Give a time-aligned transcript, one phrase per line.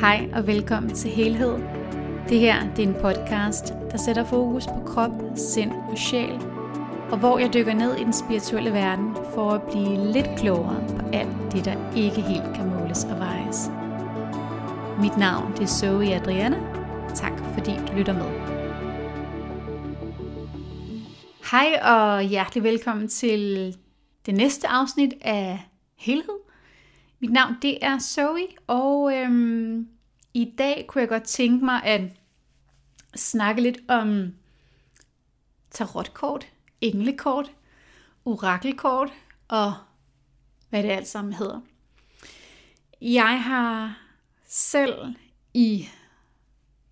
[0.00, 1.58] Hej og velkommen til Helhed.
[2.28, 6.32] Det her det er en podcast, der sætter fokus på krop, sind og sjæl,
[7.10, 11.06] og hvor jeg dykker ned i den spirituelle verden for at blive lidt klogere på
[11.12, 13.70] alt det, der ikke helt kan måles og vejes.
[15.00, 16.58] Mit navn det er Zoe Adriana.
[17.14, 18.30] Tak fordi du lytter med.
[21.50, 23.74] Hej og hjertelig velkommen til
[24.26, 25.58] det næste afsnit af
[25.98, 26.39] Helhed.
[27.20, 29.88] Mit navn det er Zoe, og øhm,
[30.34, 32.00] i dag kunne jeg godt tænke mig at
[33.16, 34.34] snakke lidt om
[35.70, 36.46] tarotkort,
[36.80, 37.52] englekort,
[38.24, 39.12] orakelkort
[39.48, 39.74] og
[40.68, 41.60] hvad det alt sammen hedder.
[43.00, 43.98] Jeg har
[44.46, 45.14] selv
[45.54, 45.88] i,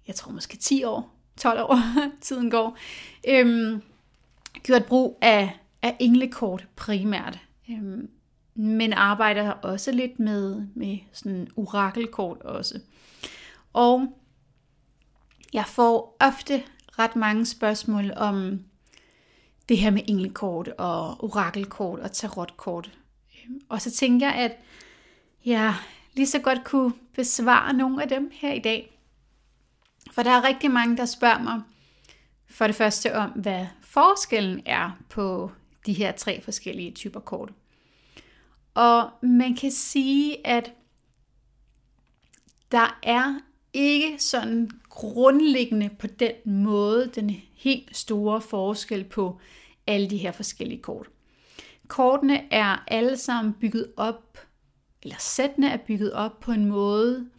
[0.06, 1.78] jeg tror måske 10 år, 12 år,
[2.20, 2.78] tiden går,
[3.28, 3.82] øhm,
[4.62, 7.38] gjort brug af, af englekort primært.
[7.70, 8.10] Øhm,
[8.58, 12.80] men arbejder også lidt med, med sådan orakelkort også.
[13.72, 14.18] Og
[15.52, 16.62] jeg får ofte
[16.98, 18.60] ret mange spørgsmål om
[19.68, 22.92] det her med englekort og orakelkort og tarotkort.
[23.34, 24.56] Øhm, og så tænker jeg, at
[25.44, 25.74] jeg
[26.14, 28.98] lige så godt kunne besvare nogle af dem her i dag.
[30.12, 31.60] For der er rigtig mange, der spørger mig
[32.46, 35.50] for det første om, hvad forskellen er på
[35.86, 37.50] de her tre forskellige typer kort.
[38.78, 40.72] Og man kan sige, at
[42.72, 43.34] der er
[43.72, 49.40] ikke sådan grundlæggende på den måde den helt store forskel på
[49.86, 51.08] alle de her forskellige kort.
[51.88, 54.38] Kortene er alle sammen bygget op,
[55.02, 57.30] eller sættene er bygget op på en måde,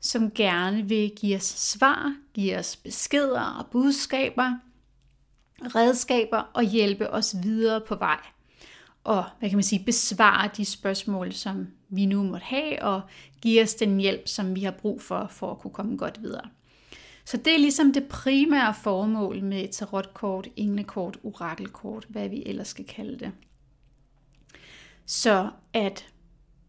[0.00, 4.58] som gerne vil give os svar, give os beskeder og budskaber,
[5.62, 8.20] redskaber og hjælpe os videre på vej
[9.04, 13.00] og hvad kan man sige, besvare de spørgsmål, som vi nu måtte have, og
[13.40, 16.48] give os den hjælp, som vi har brug for, for at kunne komme godt videre.
[17.24, 22.84] Så det er ligesom det primære formål med tarotkort, englekort, orakelkort, hvad vi ellers skal
[22.84, 23.32] kalde det.
[25.06, 26.06] Så at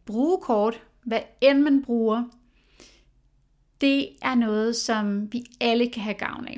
[0.06, 2.24] bruge kort, hvad end man bruger,
[3.82, 6.58] det er noget, som vi alle kan have gavn af.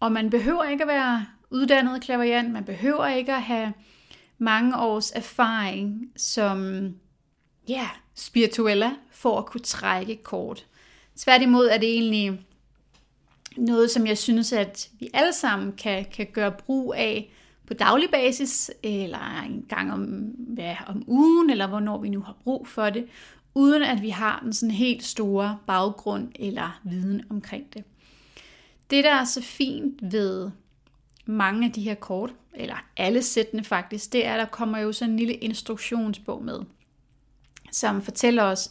[0.00, 3.72] Og man behøver ikke at være uddannet klaverjant, man behøver ikke at have
[4.38, 6.88] mange års erfaring som
[7.68, 10.66] ja, spirituella for at kunne trække kort.
[11.16, 12.40] Tværtimod er det egentlig
[13.56, 17.32] noget, som jeg synes, at vi alle sammen kan, kan gøre brug af
[17.66, 20.02] på daglig basis, eller en gang om,
[20.38, 23.06] hvad, om ugen, eller hvornår vi nu har brug for det,
[23.54, 27.84] uden at vi har en sådan helt store baggrund eller viden omkring det.
[28.90, 30.50] Det, der er så fint ved
[31.28, 34.92] mange af de her kort, eller alle sættene faktisk, det er, at der kommer jo
[34.92, 36.60] sådan en lille instruktionsbog med,
[37.72, 38.70] som fortæller os,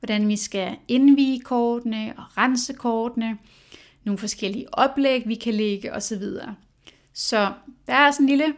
[0.00, 3.38] hvordan vi skal indvige kortene og rense kortene,
[4.04, 6.22] nogle forskellige oplæg, vi kan lægge osv.
[7.12, 7.52] Så
[7.86, 8.54] der er sådan en lille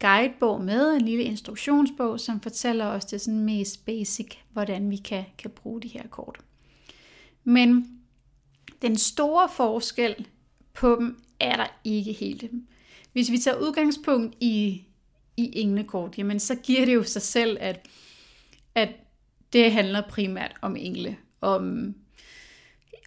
[0.00, 5.24] guidebog med, en lille instruktionsbog, som fortæller os det sådan mest basic, hvordan vi kan,
[5.38, 6.38] kan bruge de her kort.
[7.44, 7.98] Men
[8.82, 10.26] den store forskel
[10.74, 12.44] på dem er der ikke helt.
[13.12, 14.82] Hvis vi tager udgangspunkt i,
[15.36, 17.86] i englekort, jamen så giver det jo sig selv, at,
[18.74, 18.88] at
[19.52, 21.16] det handler primært om engle.
[21.40, 21.94] Om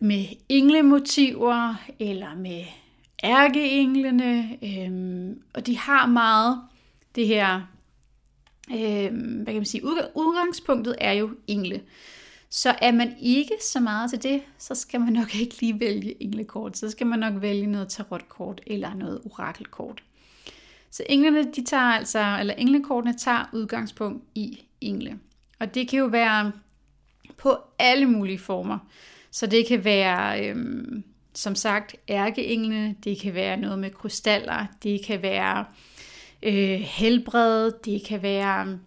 [0.01, 2.63] med englemotiver, eller med
[3.23, 6.61] ærkeenglene, øhm, og de har meget
[7.16, 7.61] det her,
[8.72, 9.85] øhm, hvad kan man sige,
[10.16, 11.81] udgangspunktet er jo engle.
[12.50, 16.24] Så er man ikke så meget til det, så skal man nok ikke lige vælge
[16.24, 16.78] englekort.
[16.78, 20.04] Så skal man nok vælge noget tarotkort eller noget orakelkort.
[20.92, 25.20] Så englene, de tager altså, eller englekortene tager udgangspunkt i engle.
[25.59, 26.52] Og det kan jo være
[27.38, 28.78] på alle mulige former.
[29.32, 35.06] Så det kan være, øhm, som sagt, ærkeenglene, det kan være noget med krystaller, det
[35.06, 35.66] kan være
[36.44, 38.80] øh, helbred, det kan være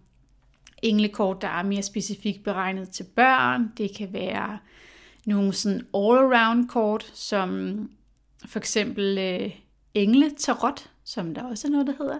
[0.83, 3.73] englekort, der er mere specifikt beregnet til børn.
[3.77, 4.59] Det kan være
[5.27, 7.91] nogle sådan all-around kort, som
[8.47, 9.51] for eksempel øh,
[9.95, 12.19] engle tarot, som der også er noget, der hedder,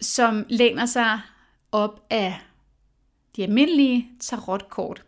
[0.00, 1.20] som læner sig
[1.72, 2.40] op af
[3.36, 5.04] de almindelige tarotkort.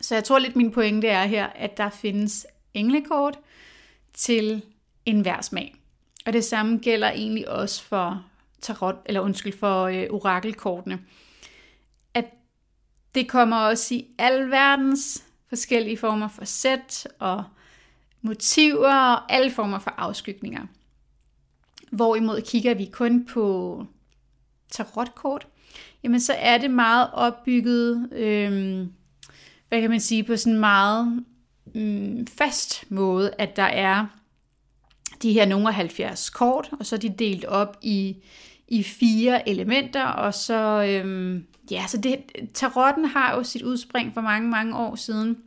[0.00, 3.38] Så jeg tror lidt, min pointe er her, at der findes englekort
[4.14, 4.62] til
[5.06, 5.74] enhver smag.
[6.26, 8.24] Og det samme gælder egentlig også for
[8.62, 11.00] tarot, eller undskyld, for øh, orakelkortene.
[12.14, 12.24] At
[13.14, 17.44] det kommer også i alverdens forskellige former for sæt og
[18.22, 20.66] motiver og alle former for afskygninger.
[21.90, 23.86] Hvorimod kigger vi kun på
[24.70, 25.46] tarotkort,
[26.02, 28.86] jamen så er det meget opbygget, øh,
[29.68, 31.24] hvad kan man sige, på sådan en meget
[31.74, 34.06] mm, fast måde, at der er
[35.22, 38.16] de her nogle af 70 kort, og så er de delt op i,
[38.72, 42.22] i fire elementer, og så, øhm, ja, så det,
[42.54, 45.38] tarotten har jo sit udspring for mange, mange år siden,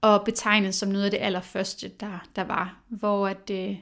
[0.00, 3.76] og betegnet som noget af det allerførste, der, der var, hvor at, øh,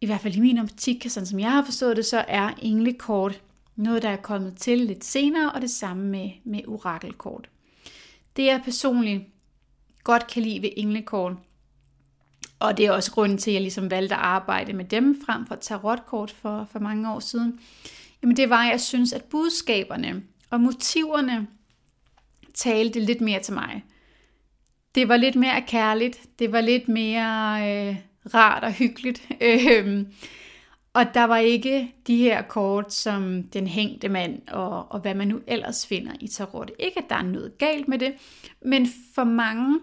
[0.00, 3.42] i hvert fald i min optik, sådan som jeg har forstået det, så er englekort
[3.76, 7.50] noget, der er kommet til lidt senere, og det samme med, med orakelkort.
[8.36, 9.22] Det jeg personligt
[10.04, 11.32] godt kan lide ved englekort,
[12.58, 15.46] og det er også grunden til, at jeg ligesom valgte at arbejde med dem frem
[15.46, 17.60] for tarotkort for, for mange år siden,
[18.22, 21.46] jamen det var, at jeg synes, at budskaberne og motiverne
[22.54, 23.84] talte lidt mere til mig.
[24.94, 27.96] Det var lidt mere kærligt, det var lidt mere øh,
[28.34, 29.28] rart og hyggeligt.
[29.40, 30.06] Øhm,
[30.92, 35.28] og der var ikke de her kort som den hængte mand og, og hvad man
[35.28, 36.70] nu ellers finder i tarot.
[36.78, 38.12] Ikke at der er noget galt med det,
[38.62, 39.80] men for mange,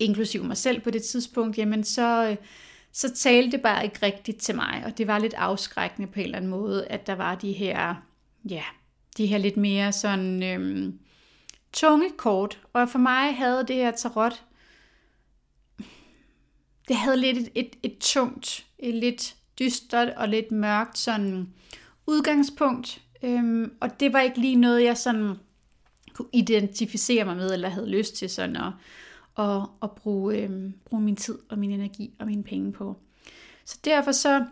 [0.00, 2.36] inklusive mig selv på det tidspunkt, jamen så, øh,
[2.92, 6.24] så talte det bare ikke rigtigt til mig, og det var lidt afskrækkende på en
[6.24, 7.94] eller anden måde, at der var de her,
[8.48, 8.62] ja,
[9.16, 10.98] de her lidt mere sådan øhm,
[11.72, 12.58] tunge kort.
[12.72, 14.42] Og for mig havde det her tarot
[16.90, 21.48] det havde lidt et, et, et tungt, et lidt dystert og lidt mørkt sådan
[22.06, 23.02] udgangspunkt.
[23.22, 25.34] Øhm, og det var ikke lige noget, jeg sådan
[26.14, 28.72] kunne identificere mig med, eller havde lyst til sådan at,
[29.40, 32.96] at, at bruge, øh, bruge min tid og min energi og mine penge på.
[33.64, 34.44] Så derfor så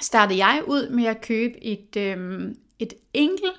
[0.00, 3.50] startede jeg ud med at købe et, øh, et enkel,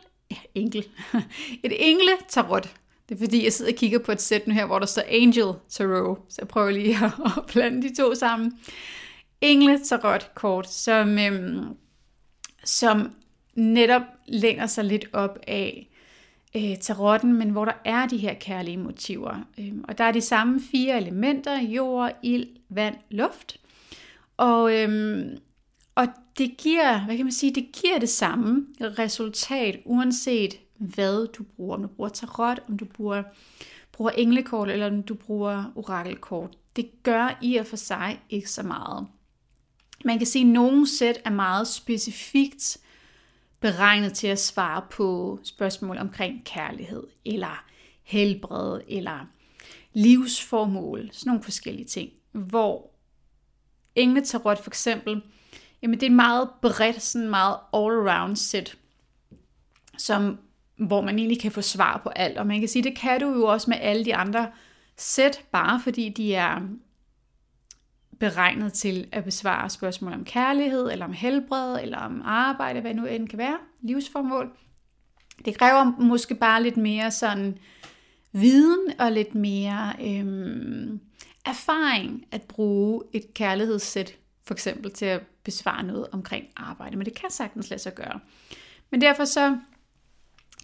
[0.55, 0.85] enkel,
[1.63, 2.75] et engle tarot
[3.09, 5.03] det er fordi, jeg sidder og kigger på et sæt nu her, hvor der står
[5.07, 6.17] Angel Tarot.
[6.29, 8.59] Så jeg prøver lige at, at blande de to sammen.
[9.41, 11.77] Engle Tarot kort, som, øhm,
[12.63, 13.11] som
[13.55, 15.89] netop længer sig lidt op af
[16.55, 19.35] øh, tarotten, men hvor der er de her kærlige motiver.
[19.59, 23.57] Øh, og der er de samme fire elementer, jord, ild, vand, luft.
[24.37, 25.25] Og, øh,
[25.95, 26.07] og
[26.37, 31.75] det giver, hvad kan man sige, det giver det samme resultat, uanset hvad du bruger.
[31.75, 33.23] Om du bruger tarot, om du bruger,
[33.91, 36.57] bruger englekort, eller om du bruger orakelkort.
[36.75, 39.07] Det gør i og for sig ikke så meget.
[40.05, 42.77] Man kan sige, at nogle sæt er meget specifikt
[43.59, 47.65] beregnet til at svare på spørgsmål omkring kærlighed, eller
[48.03, 49.27] helbred, eller
[49.93, 52.09] livsformål, sådan nogle forskellige ting.
[52.31, 52.91] Hvor
[53.95, 55.21] engletarot for eksempel,
[55.81, 58.77] jamen det er meget bredt, sådan meget all-around sæt,
[59.97, 60.39] som
[60.77, 62.37] hvor man egentlig kan få svar på alt.
[62.37, 64.51] Og man kan sige, det kan du jo også med alle de andre
[64.97, 66.61] sæt, bare fordi de er
[68.19, 73.05] beregnet til at besvare spørgsmål om kærlighed, eller om helbred, eller om arbejde, hvad nu
[73.05, 74.51] end kan være, livsformål.
[75.45, 77.57] Det kræver måske bare lidt mere sådan
[78.31, 80.99] viden og lidt mere øhm,
[81.45, 84.17] erfaring at bruge et kærlighedssæt,
[84.47, 88.19] for eksempel til at besvare noget omkring arbejde, men det kan sagtens lade sig gøre.
[88.91, 89.57] Men derfor så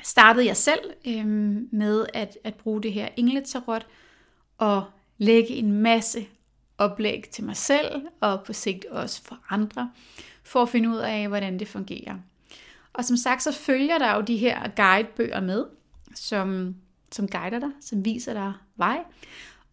[0.03, 3.87] startede jeg selv øhm, med at, at bruge det her engletarot
[4.57, 4.83] og
[5.17, 6.25] lægge en masse
[6.81, 9.91] oplæg til mig selv og på sigt også for andre,
[10.43, 12.15] for at finde ud af, hvordan det fungerer.
[12.93, 15.65] Og som sagt, så følger der jo de her guidebøger med,
[16.15, 16.75] som,
[17.11, 18.99] som guider dig, som viser dig vej,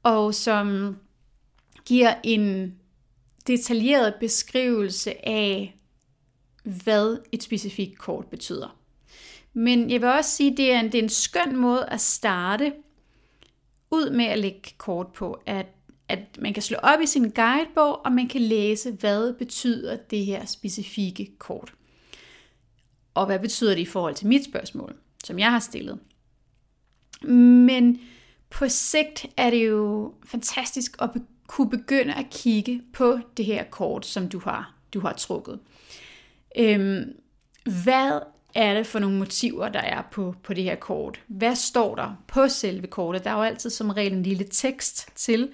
[0.02, 0.96] og som
[1.84, 2.74] giver en
[3.46, 5.76] detaljeret beskrivelse af,
[6.64, 8.76] hvad et specifikt kort betyder.
[9.52, 12.00] Men jeg vil også sige, at det er en, det er en skøn måde at
[12.00, 12.72] starte
[13.90, 15.66] ud med at lægge kort på, at,
[16.08, 20.24] at man kan slå op i sin guidebog, og man kan læse, hvad betyder det
[20.24, 21.72] her specifikke kort.
[23.14, 25.98] Og hvad betyder det i forhold til mit spørgsmål, som jeg har stillet.
[27.22, 28.00] Men
[28.50, 33.64] på sigt er det jo fantastisk at be- kunne begynde at kigge på det her
[33.64, 35.58] kort, som du har, du har trukket.
[36.58, 37.12] Øhm,
[37.84, 38.20] hvad
[38.54, 41.20] er det for nogle motiver, der er på, på det her kort?
[41.26, 43.24] Hvad står der på selve kortet?
[43.24, 45.50] Der er jo altid som regel en lille tekst til.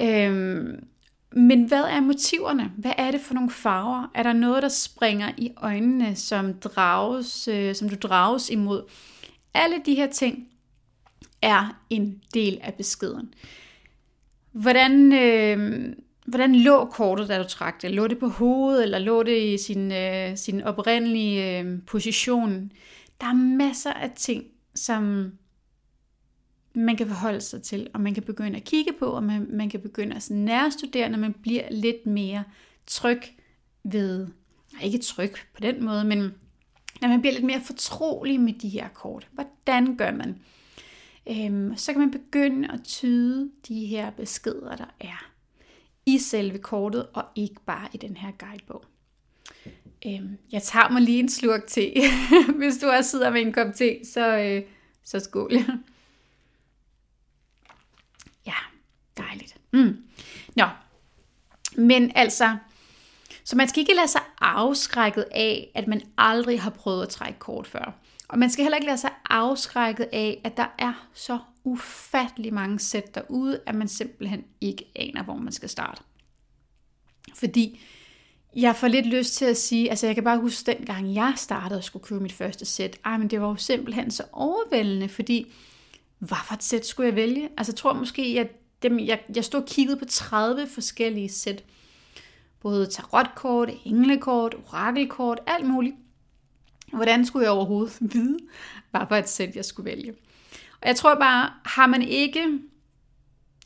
[0.00, 0.84] Øhm,
[1.32, 2.72] men hvad er motiverne?
[2.76, 4.10] Hvad er det for nogle farver?
[4.14, 8.82] Er der noget, der springer i øjnene, som, drages, øh, som du drages imod?
[9.54, 10.48] Alle de her ting
[11.42, 13.34] er en del af beskeden.
[14.52, 15.94] Hvordan, øh,
[16.28, 17.90] Hvordan lå kortet, da du trak det?
[17.90, 22.72] Lå det på hovedet, eller lå det i sin, øh, sin oprindelige øh, position?
[23.20, 25.32] Der er masser af ting, som
[26.78, 29.70] man kan forholde sig til, og man kan begynde at kigge på, og man, man
[29.70, 32.44] kan begynde at nærstudere, når man bliver lidt mere
[32.86, 33.22] tryg
[33.84, 34.28] ved,
[34.82, 36.18] ikke tryg på den måde, men
[37.00, 39.28] når man bliver lidt mere fortrolig med de her kort.
[39.32, 40.36] Hvordan gør man?
[41.30, 45.30] øhm, så kan man begynde at tyde de her beskeder, der er
[46.06, 48.84] i selve kortet, og ikke bare i den her guidebog.
[50.06, 51.92] Øhm, jeg tager mig lige en slurk te.
[52.58, 54.62] Hvis du også sidder med en kop te, så, øh,
[55.04, 55.52] så skål.
[58.46, 58.54] ja,
[59.18, 59.56] dejligt.
[59.72, 59.96] Mm.
[60.56, 60.64] Nå,
[61.76, 62.56] men altså,
[63.44, 67.38] så man skal ikke lade sig afskrækket af, at man aldrig har prøvet at trække
[67.38, 67.94] kort før.
[68.28, 72.78] Og man skal heller ikke lade sig afskrækket af, at der er så ufattelig mange
[72.78, 76.02] sæt derude, at man simpelthen ikke aner, hvor man skal starte.
[77.34, 77.80] Fordi
[78.56, 81.78] jeg får lidt lyst til at sige, altså jeg kan bare huske dengang jeg startede
[81.78, 85.52] og skulle købe mit første sæt, ej, men det var jo simpelthen så overvældende, fordi
[86.18, 87.48] hvad for et sæt skulle jeg vælge?
[87.56, 88.48] Altså jeg tror måske, at
[88.82, 91.64] dem, jeg, jeg stod og kiggede på 30 forskellige sæt.
[92.60, 95.96] Både tarotkort, englekort, orakelkort, alt muligt.
[96.92, 98.38] Hvordan skulle jeg overhovedet vide,
[98.90, 100.14] hvad for et sæt jeg skulle vælge?
[100.80, 102.58] Og jeg tror bare, har man ikke,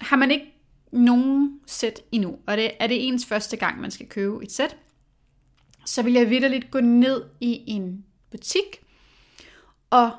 [0.00, 0.54] har man ikke
[0.92, 4.76] nogen sæt endnu, og det er det ens første gang, man skal købe et sæt,
[5.86, 8.84] så vil jeg vidderligt gå ned i en butik
[9.90, 10.10] og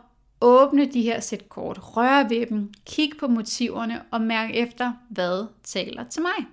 [0.43, 5.47] åbne de her sæt kort, røre ved dem, kig på motiverne og mærk efter, hvad
[5.63, 6.47] taler til mig.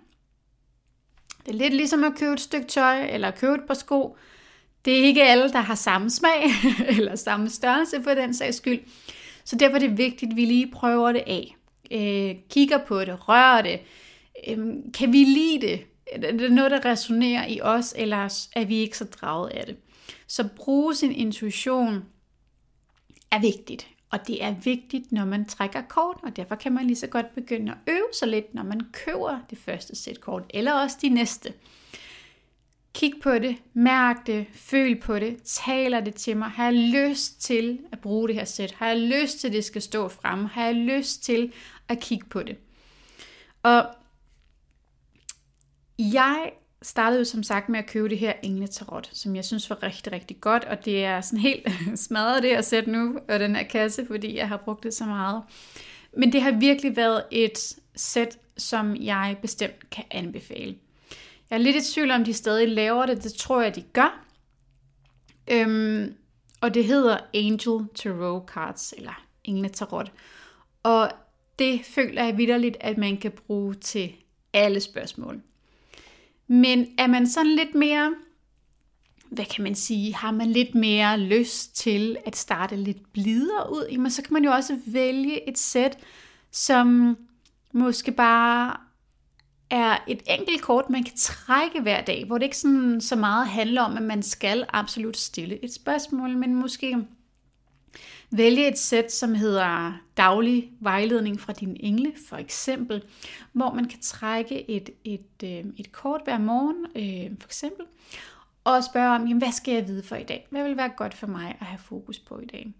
[1.46, 4.16] Det er lidt ligesom at købe et stykke tøj eller købe et par sko.
[4.84, 6.44] Det er ikke alle, der har samme smag
[6.96, 8.80] eller samme størrelse for den sags skyld.
[9.44, 11.56] Så derfor er det vigtigt, at vi lige prøver det af.
[11.90, 13.80] Øh, kigger på det, rører det.
[14.48, 14.58] Øh,
[14.94, 15.80] kan vi lide det?
[16.12, 19.76] Er det noget, der resonerer i os, eller er vi ikke så draget af det?
[20.26, 22.04] Så brug sin intuition
[23.30, 23.88] er vigtigt.
[24.10, 27.34] Og det er vigtigt, når man trækker kort, og derfor kan man lige så godt
[27.34, 31.08] begynde at øve sig lidt, når man køber det første sæt kort, eller også de
[31.08, 31.54] næste.
[32.94, 36.48] Kig på det, mærk det, føl på det, taler det til mig.
[36.48, 38.72] Har jeg lyst til at bruge det her sæt?
[38.72, 40.44] Har jeg lyst til, at det skal stå frem?
[40.44, 41.52] Har jeg lyst til
[41.88, 42.56] at kigge på det?
[43.62, 43.86] Og
[45.98, 49.70] jeg startede jo som sagt med at købe det her Engle Tarot, som jeg synes
[49.70, 51.68] var rigtig, rigtig godt, og det er sådan helt
[52.06, 55.04] smadret det at sætte nu, og den her kasse, fordi jeg har brugt det så
[55.04, 55.42] meget.
[56.16, 60.76] Men det har virkelig været et sæt, som jeg bestemt kan anbefale.
[61.50, 63.24] Jeg er lidt i tvivl om, de stadig laver det.
[63.24, 64.24] Det tror jeg, de gør.
[65.50, 66.14] Øhm,
[66.60, 70.12] og det hedder Angel Tarot Cards, eller Engle Tarot.
[70.82, 71.10] Og
[71.58, 74.12] det føler jeg vidderligt, at man kan bruge til
[74.52, 75.42] alle spørgsmål.
[76.52, 78.14] Men er man sådan lidt mere,
[79.30, 83.88] hvad kan man sige, har man lidt mere lyst til at starte lidt blidere ud,
[83.92, 85.98] jamen så kan man jo også vælge et sæt,
[86.52, 87.16] som
[87.74, 88.76] måske bare
[89.70, 93.48] er et enkelt kort, man kan trække hver dag, hvor det ikke sådan så meget
[93.48, 96.96] handler om, at man skal absolut stille et spørgsmål, men måske
[98.30, 103.02] vælge et sæt, som hedder daglig vejledning fra din engle, for eksempel,
[103.52, 107.86] hvor man kan trække et, et, øh, et kort hver morgen, øh, for eksempel,
[108.64, 110.46] og spørge om, jamen, hvad skal jeg vide for i dag?
[110.50, 112.72] Hvad vil være godt for mig at have fokus på i dag?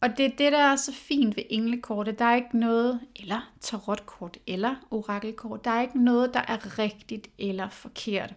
[0.00, 2.18] Og det er det, der er så fint ved englekortet.
[2.18, 5.64] Der er ikke noget, eller tarotkort, eller orakelkort.
[5.64, 8.34] Der er ikke noget, der er rigtigt eller forkert.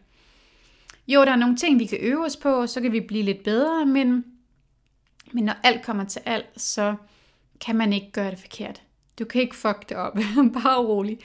[1.08, 3.44] Jo, der er nogle ting, vi kan øve os på, så kan vi blive lidt
[3.44, 4.25] bedre, men,
[5.34, 6.96] men når alt kommer til alt, så
[7.62, 8.82] kan man ikke gøre det forkert.
[9.20, 10.13] Du kan ikke fuck det op.
[10.63, 11.20] Bare rolig.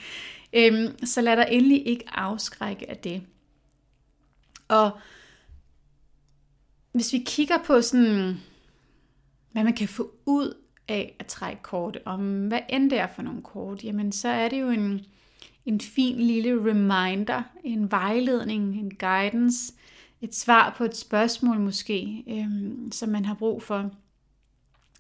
[0.53, 3.23] Øhm, så lad dig endelig ikke afskrække af det.
[4.69, 4.91] Og
[6.93, 8.41] hvis vi kigger på sådan
[9.53, 10.55] hvad man kan få ud
[10.89, 14.49] af at trække kort, om hvad end det er for nogle kort, jamen så er
[14.49, 15.07] det jo en,
[15.67, 19.73] en fin lille reminder, en vejledning, en guidance,
[20.21, 23.91] et svar på et spørgsmål måske, øhm, som man har brug for.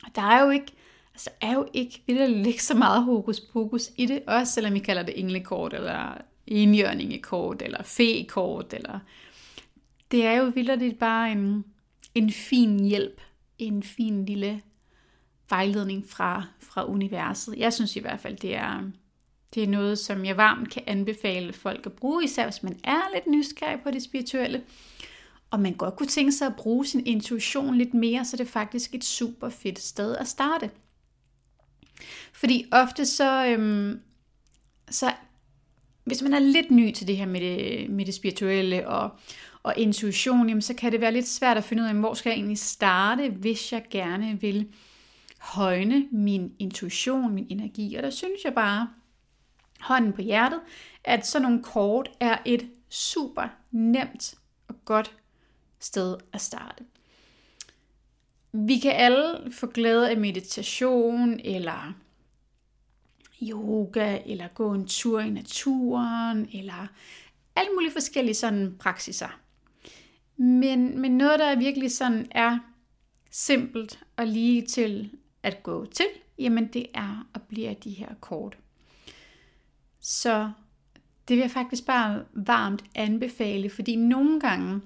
[0.04, 0.72] Og der er jo ikke,
[1.14, 4.78] altså er jo ikke, vil ikke så meget hokus pokus i det, også selvom I
[4.78, 8.98] kalder det englekort, eller enhjørningekort, eller fekort, eller
[10.10, 11.64] det er jo vildt bare en,
[12.14, 13.20] en fin hjælp
[13.58, 14.62] en fin lille
[15.50, 17.54] vejledning fra, fra universet.
[17.56, 18.82] Jeg synes i hvert fald, det er,
[19.54, 23.14] det er noget, som jeg varmt kan anbefale folk at bruge, især hvis man er
[23.14, 24.62] lidt nysgerrig på det spirituelle.
[25.50, 28.50] Og man godt kunne tænke sig at bruge sin intuition lidt mere, så det er
[28.50, 30.70] faktisk et super fedt sted at starte.
[32.32, 34.00] Fordi ofte så, øhm,
[34.90, 35.12] så
[36.04, 39.10] hvis man er lidt ny til det her med det, med det spirituelle og,
[39.62, 42.30] og intuition, jamen, så kan det være lidt svært at finde ud af, hvor skal
[42.30, 44.68] jeg egentlig starte, hvis jeg gerne vil
[45.38, 47.94] højne min intuition, min energi.
[47.94, 48.88] Og der synes jeg bare,
[49.80, 50.60] hånden på hjertet,
[51.04, 54.34] at sådan nogle kort er et super nemt
[54.68, 55.16] og godt
[55.80, 56.84] sted at starte.
[58.52, 61.94] Vi kan alle få glæde af meditation, eller
[63.42, 66.86] yoga, eller gå en tur i naturen, eller
[67.56, 69.40] alle mulige forskellige sådan praksiser.
[70.36, 72.58] Men, men noget, der er virkelig sådan er
[73.30, 75.10] simpelt og lige til
[75.42, 76.06] at gå til,
[76.38, 78.58] jamen det er at blive de her kort.
[80.00, 80.50] Så
[81.28, 84.80] det vil jeg faktisk bare varmt anbefale, fordi nogle gange,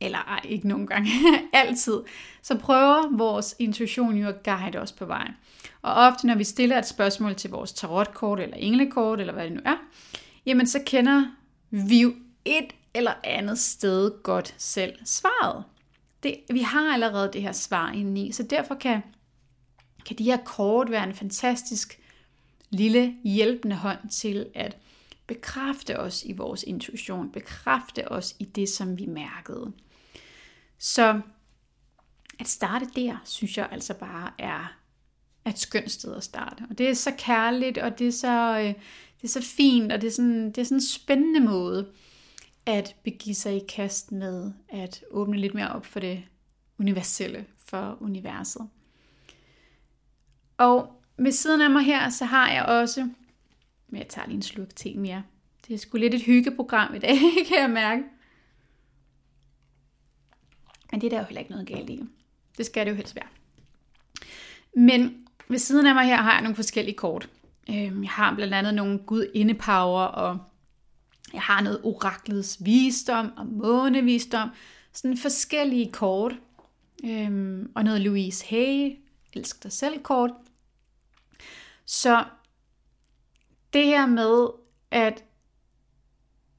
[0.00, 1.10] eller ej, ikke nogen gange,
[1.52, 2.00] altid,
[2.42, 5.32] så prøver vores intuition jo at guide os på vejen.
[5.82, 9.52] Og ofte, når vi stiller et spørgsmål til vores tarotkort, eller englekort, eller hvad det
[9.52, 9.76] nu er,
[10.46, 11.24] jamen så kender
[11.70, 12.14] vi jo
[12.44, 15.64] et eller andet sted godt selv svaret.
[16.22, 19.00] Det, vi har allerede det her svar indeni, så derfor kan,
[20.06, 22.00] kan de her kort være en fantastisk
[22.70, 24.76] lille hjælpende hånd til at
[25.26, 29.72] bekræfte os i vores intuition, bekræfte os i det, som vi mærkede.
[30.80, 31.20] Så
[32.38, 34.76] at starte der, synes jeg altså bare er
[35.46, 36.62] et skønt sted at starte.
[36.70, 38.74] Og det er så kærligt, og det er så, øh,
[39.20, 41.92] det er så fint, og det er, sådan, det er sådan en spændende måde
[42.66, 46.22] at begive sig i kast med at åbne lidt mere op for det
[46.78, 48.68] universelle, for universet.
[50.58, 53.08] Og ved siden af mig her, så har jeg også,
[53.88, 55.22] men jeg tager lige en slurk te mere.
[55.66, 57.18] Det er sgu lidt et hyggeprogram i dag,
[57.48, 58.02] kan jeg mærke.
[60.92, 62.02] Men det er der jo heller ikke noget galt i.
[62.58, 63.28] Det skal det jo helst være.
[64.76, 67.28] Men ved siden af mig her har jeg nogle forskellige kort.
[67.70, 70.38] Øhm, jeg har blandt andet nogle gudindepower, og
[71.32, 74.50] jeg har noget oraklets visdom og månevisdom.
[74.92, 76.32] Sådan forskellige kort.
[77.04, 78.96] Øhm, og noget Louise Hay,
[79.32, 80.30] elsk dig selv kort.
[81.84, 82.24] Så
[83.72, 84.48] det her med
[84.90, 85.24] at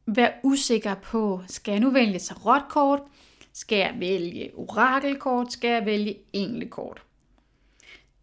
[0.06, 3.02] være usikker på, skal jeg nu vælge tarotkort?
[3.62, 5.54] Skal jeg vælge orakelkort?
[5.54, 7.04] Skal jeg vælge englekort?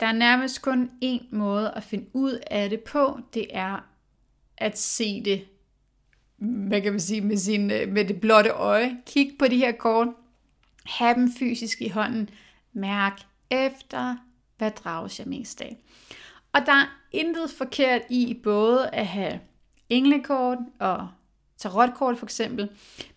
[0.00, 3.88] Der er nærmest kun én måde at finde ud af det på, det er
[4.56, 5.46] at se det,
[6.36, 8.96] hvad kan man sige, med, sin, med det blotte øje.
[9.06, 10.08] Kig på de her kort,
[10.84, 12.30] have dem fysisk i hånden,
[12.72, 13.20] mærk
[13.50, 14.16] efter,
[14.58, 15.76] hvad drages jeg mest af.
[16.52, 19.40] Og der er intet forkert i både at have
[19.88, 21.08] englekort og
[21.58, 22.68] tarotkort for eksempel.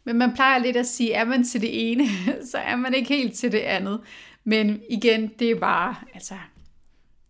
[0.04, 2.08] Men man plejer lidt at sige, er man til det ene,
[2.52, 4.02] så er man ikke helt til det andet.
[4.44, 6.34] Men igen, det er bare, altså,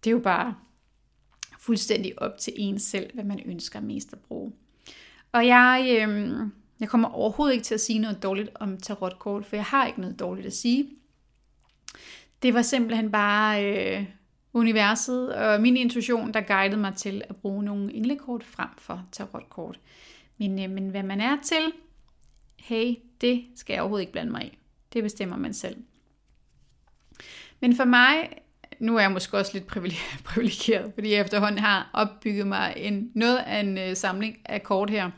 [0.04, 0.56] det er jo bare
[1.60, 4.52] fuldstændig op til en selv, hvad man ønsker mest at bruge.
[5.32, 6.40] Og jeg, øh,
[6.80, 10.02] jeg kommer overhovedet ikke til at sige noget dårligt om tarotkort, for jeg har ikke
[10.02, 10.90] noget dårligt at sige.
[12.42, 14.06] Det var simpelthen bare øh,
[14.54, 19.80] universet og min intuition, der guidede mig til at bruge nogle englekort frem for tarotkort.
[20.42, 21.72] Men, øh, men hvad man er til,
[22.60, 24.58] hey, det skal jeg overhovedet ikke blande mig i.
[24.94, 25.78] Det bestemmer man selv.
[27.60, 28.30] Men for mig
[28.80, 29.68] nu er jeg måske også lidt
[30.26, 34.90] privilegeret, fordi jeg efterhånden har opbygget mig en, noget af en øh, samling af kort
[34.90, 35.12] her.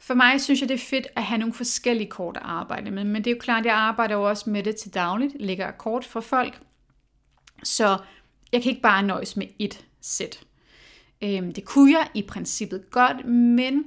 [0.00, 3.04] For mig synes jeg, det er fedt at have nogle forskellige kort at arbejde med,
[3.04, 5.70] men det er jo klart, at jeg arbejder jo også med det til dagligt, lægger
[5.70, 6.60] kort for folk,
[7.62, 7.98] så
[8.52, 10.40] jeg kan ikke bare nøjes med et sæt.
[11.22, 13.84] Øhm, det kunne jeg i princippet godt, men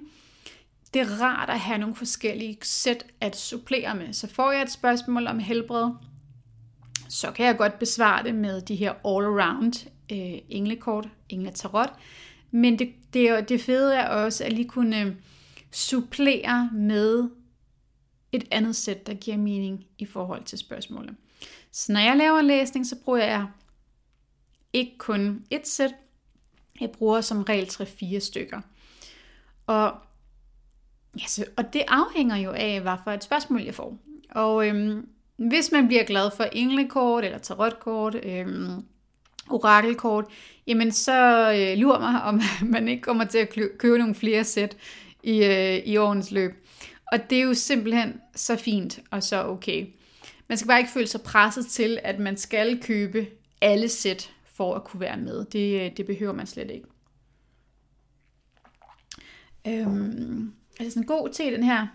[0.95, 4.13] det er rart at have nogle forskellige sæt at supplere med.
[4.13, 5.91] Så får jeg et spørgsmål om helbred,
[7.09, 11.93] så kan jeg godt besvare det med de her all-around øh, englekort, engletarot.
[12.51, 15.15] Men det, det, det fede er også at lige kunne øh,
[15.71, 17.29] supplere med
[18.31, 21.15] et andet sæt, der giver mening i forhold til spørgsmålet.
[21.71, 23.47] Så når jeg laver en læsning, så bruger jeg
[24.73, 25.95] ikke kun et sæt,
[26.81, 28.61] jeg bruger som regel 3-4 stykker.
[29.67, 29.93] Og,
[31.19, 33.97] ja, så, og det afhænger jo af, hvad for et spørgsmål jeg får.
[34.31, 38.85] Og øhm, hvis man bliver glad for englekort eller tarotkort, øhm,
[39.49, 40.25] orakelkort,
[40.67, 42.41] jamen så øh, lurer mig, om
[42.73, 44.77] man ikke kommer til at købe nogle flere sæt
[45.23, 46.51] i, øh, i årens løb.
[47.11, 49.87] Og det er jo simpelthen så fint og så okay.
[50.47, 53.27] Man skal bare ikke føle sig presset til, at man skal købe
[53.61, 55.45] alle sæt for at kunne være med.
[55.45, 56.87] Det, øh, det behøver man slet ikke.
[59.67, 61.87] Øhm, altså det sådan en god te, den her?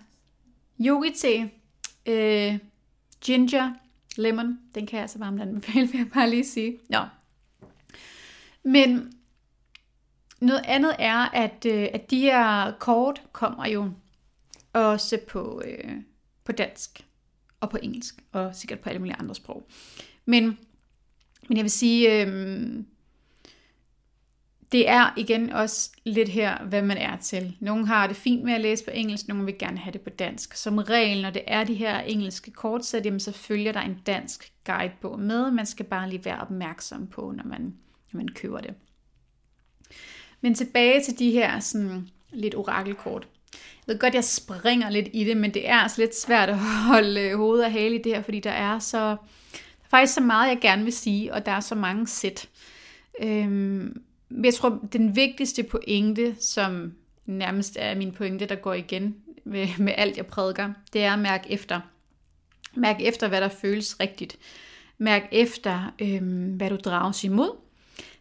[0.81, 1.51] Yogi-te.
[2.07, 2.59] Øh,
[3.21, 3.73] Ginger
[4.17, 6.79] lemon, den kan jeg altså varmt anbefale, vil jeg bare lige sige.
[6.89, 6.99] Nå.
[8.63, 9.13] Men
[10.41, 13.91] noget andet er, at, øh, at de her kort kommer jo
[14.73, 15.95] også på, øh,
[16.45, 17.07] på dansk
[17.61, 19.69] og på engelsk, og sikkert på alle mulige andre sprog.
[20.25, 20.59] Men,
[21.49, 22.85] men jeg vil sige, øh,
[24.73, 27.57] det er igen også lidt her, hvad man er til.
[27.61, 30.11] Nogle har det fint med at læse på engelsk, nogle vil gerne have det på
[30.11, 30.55] dansk.
[30.55, 34.53] Som regel, når det er de her engelske kortsæt, jamen, så følger der en dansk
[34.67, 35.51] guidebog med.
[35.51, 37.63] Man skal bare lige være opmærksom på, når man,
[38.13, 38.75] når man køber det.
[40.41, 43.29] Men tilbage til de her sådan, lidt orakelkort.
[43.87, 46.59] Jeg ved godt, jeg springer lidt i det, men det er altså lidt svært at
[46.59, 49.17] holde hovedet og hale i det her, fordi der er så
[49.91, 52.49] der er faktisk så meget, jeg gerne vil sige, og der er så mange sæt.
[53.23, 54.03] Øhm,
[54.45, 56.93] jeg tror, den vigtigste pointe, som
[57.27, 61.19] nærmest er min pointe, der går igen med, med alt, jeg prædiker, det er at
[61.19, 61.81] mærke efter.
[62.75, 64.37] Mærk efter, hvad der føles rigtigt.
[64.99, 66.23] Mærk efter, øh,
[66.57, 67.51] hvad du drages imod.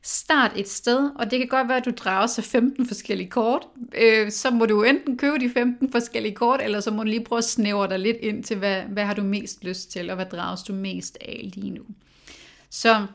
[0.01, 3.67] Start et sted, og det kan godt være, at du drager sig 15 forskellige kort.
[3.95, 7.23] Øh, så må du enten købe de 15 forskellige kort, eller så må du lige
[7.23, 10.15] prøve at snævre dig lidt ind til, hvad, hvad har du mest lyst til, og
[10.15, 11.81] hvad drages du mest af lige nu.
[12.69, 13.05] Så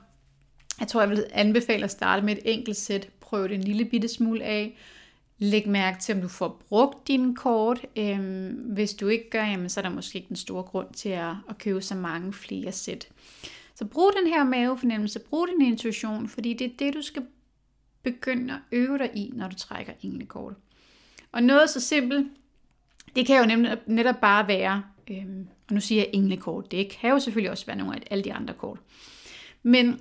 [0.81, 3.09] jeg tror, jeg vil anbefale at starte med et enkelt sæt.
[3.21, 4.77] Prøv det en lille bitte smule af.
[5.39, 7.87] Læg mærke til, om du får brugt dine kort.
[7.97, 11.09] Øhm, hvis du ikke gør, jamen, så er der måske ikke den store grund til
[11.09, 13.09] at, at købe så mange flere sæt.
[13.75, 17.23] Så brug den her mavefornemmelse, brug din intuition, fordi det er det, du skal
[18.03, 20.55] begynde at øve dig i, når du trækker englekort.
[21.33, 22.27] Og noget så simpelt,
[23.17, 27.11] det kan jo nemlig netop bare være, øhm, og nu siger jeg englekort, det kan
[27.11, 28.79] jo selvfølgelig også være nogle af alle de andre kort.
[29.63, 30.01] Men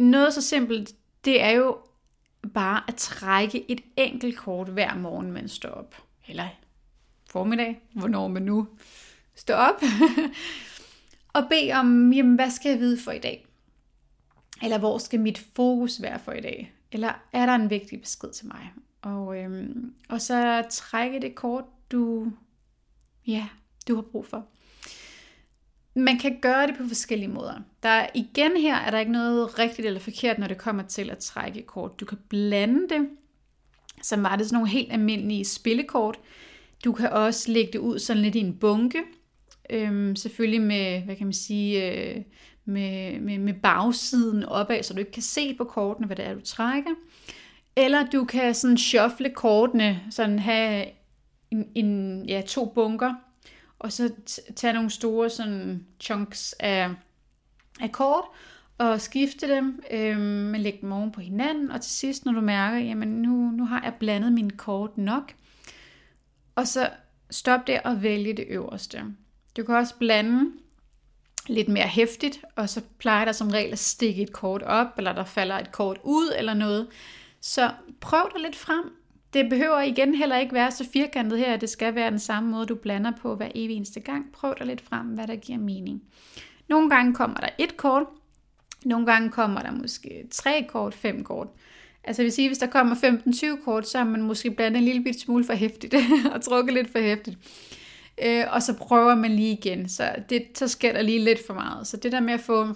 [0.00, 1.78] noget så simpelt, det er jo
[2.54, 5.94] bare at trække et enkelt kort hver morgen, man står op.
[6.28, 6.48] Eller
[7.30, 8.68] formiddag, hvornår man nu
[9.34, 9.82] står op.
[11.34, 13.46] og bede om, jamen, hvad skal jeg vide for i dag?
[14.62, 16.72] Eller hvor skal mit fokus være for i dag?
[16.92, 18.72] Eller er der en vigtig besked til mig?
[19.02, 22.32] Og, øhm, og så trække det kort, du,
[23.26, 23.48] ja,
[23.88, 24.46] du har brug for.
[25.94, 27.54] Man kan gøre det på forskellige måder.
[27.82, 31.10] Der er, igen her er der ikke noget rigtigt eller forkert, når det kommer til
[31.10, 32.00] at trække kort.
[32.00, 33.08] Du kan blande det,
[34.02, 36.18] som var det sådan nogle helt almindelige spillekort.
[36.84, 39.02] Du kan også lægge det ud sådan lidt i en bunke,
[39.70, 42.22] øhm, selvfølgelig med, hvad kan man sige, øh,
[42.64, 46.34] med, med, med bagsiden opad, så du ikke kan se på kortene, hvad det er,
[46.34, 46.90] du trækker.
[47.76, 50.86] Eller du kan sådan shuffle kortene, sådan have
[51.50, 53.14] en, en, ja, to bunker,
[53.80, 54.12] og så
[54.56, 56.90] tage nogle store sådan chunks af,
[57.80, 58.24] af kort,
[58.78, 62.40] og skifte dem, øh, men lægge dem oven på hinanden, og til sidst, når du
[62.40, 65.32] mærker, jamen nu, nu har jeg blandet min kort nok,
[66.54, 66.90] og så
[67.30, 69.04] stop der og vælge det øverste.
[69.56, 70.52] Du kan også blande
[71.46, 75.12] lidt mere hæftigt, og så plejer der som regel at stikke et kort op, eller
[75.12, 76.88] der falder et kort ud eller noget.
[77.40, 78.96] Så prøv dig lidt frem.
[79.32, 82.50] Det behøver igen heller ikke være så firkantet her, at det skal være den samme
[82.50, 84.32] måde, du blander på hver evig eneste gang.
[84.32, 86.02] Prøv dig lidt frem, hvad der giver mening.
[86.68, 88.06] Nogle gange kommer der et kort,
[88.84, 91.48] nogle gange kommer der måske tre kort, fem kort.
[92.04, 92.94] Altså jeg vil sige, hvis der kommer
[93.60, 95.94] 15-20 kort, så har man måske blandet en lille bit smule for hæftigt,
[96.34, 97.38] og trukket lidt for hæftigt.
[98.24, 99.88] Øh, og så prøver man lige igen.
[99.88, 101.86] Så, det, så sker der lige lidt for meget.
[101.86, 102.68] Så det der med at få,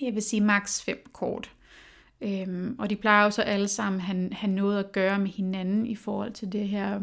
[0.00, 1.50] jeg vil sige, maks 5 kort.
[2.20, 5.30] Øhm, og de plejer jo så alle sammen at have, have noget at gøre med
[5.30, 7.00] hinanden i forhold til det her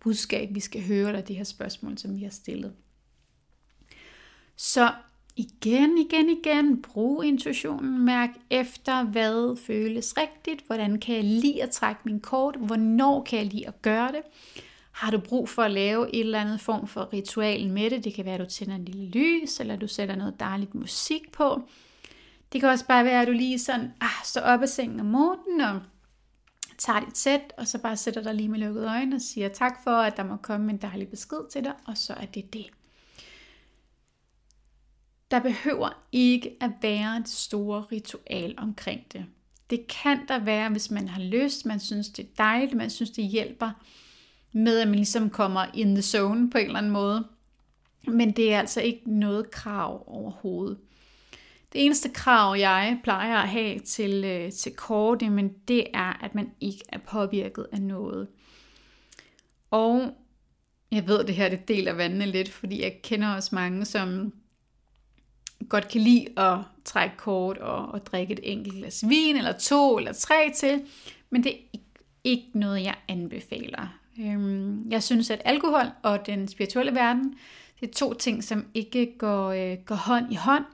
[0.00, 2.72] budskab, vi skal høre, eller det her spørgsmål, som vi har stillet.
[4.56, 4.92] Så
[5.36, 11.70] igen, igen, igen, brug intuitionen, mærk efter, hvad føles rigtigt, hvordan kan jeg lide at
[11.70, 14.22] trække min kort, hvornår kan jeg lide at gøre det,
[14.92, 18.04] har du brug for at lave et eller andet form for ritual med det?
[18.04, 21.32] Det kan være, at du tænder en lille lys, eller du sætter noget dejligt musik
[21.32, 21.62] på.
[22.52, 25.06] Det kan også bare være, at du lige sådan, ah, står op af sengen om
[25.06, 25.80] morgenen, og
[26.78, 29.84] tager dit sæt, og så bare sætter dig lige med lukkede øjne og siger tak
[29.84, 32.66] for, at der må komme en dejlig besked til dig, og så er det det.
[35.30, 39.26] Der behøver ikke at være et store ritual omkring det.
[39.70, 43.10] Det kan der være, hvis man har lyst, man synes det er dejligt, man synes
[43.10, 43.70] det hjælper
[44.52, 47.26] med at man ligesom kommer in the zone på en eller anden måde.
[48.06, 50.78] Men det er altså ikke noget krav overhovedet.
[51.72, 56.34] Det eneste krav, jeg plejer at have til, øh, til kort, men det er, at
[56.34, 58.28] man ikke er påvirket af noget.
[59.70, 60.14] Og
[60.92, 64.32] jeg ved, at det her det deler vandene lidt, fordi jeg kender også mange, som
[65.68, 69.98] godt kan lide at trække kort og, og drikke et enkelt glas vin, eller to,
[69.98, 70.82] eller tre til.
[71.30, 71.78] Men det er
[72.24, 73.98] ikke noget, jeg anbefaler.
[74.20, 77.34] Øhm, jeg synes, at alkohol og den spirituelle verden,
[77.80, 80.64] det er to ting, som ikke går, øh, går hånd i hånd.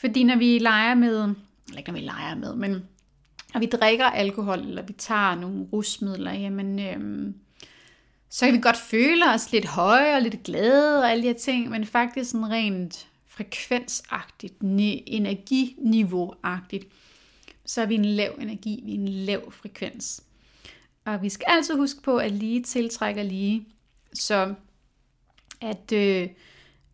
[0.00, 1.22] Fordi når vi leger med,
[1.68, 2.70] eller ikke når vi leger med, men
[3.54, 7.34] når vi drikker alkohol, eller vi tager nogle rusmidler, jamen, øhm,
[8.30, 11.34] så kan vi godt føle os lidt høje og lidt glade og alle de her
[11.34, 14.54] ting, men faktisk sådan rent frekvensagtigt,
[15.06, 16.86] energiniveauagtigt,
[17.66, 20.22] så er vi en lav energi, vi er en lav frekvens.
[21.04, 23.66] Og vi skal altid huske på, at lige tiltrækker lige.
[24.14, 24.54] Så
[25.60, 26.28] at, øh,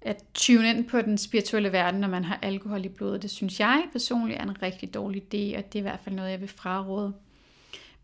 [0.05, 3.61] at tune ind på den spirituelle verden, når man har alkohol i blodet, det synes
[3.61, 6.41] jeg personligt er en rigtig dårlig idé, og det er i hvert fald noget, jeg
[6.41, 7.15] vil fraråde.